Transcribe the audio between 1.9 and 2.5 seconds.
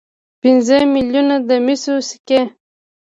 سکې.